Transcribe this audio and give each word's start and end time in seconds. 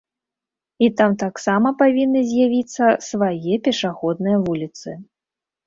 І 0.87 0.87
там 1.01 1.11
таксама 1.23 1.73
павінны 1.83 2.25
з'явіцца 2.33 2.85
свае 3.11 3.53
пешаходныя 3.71 4.37
вуліцы. 4.51 4.99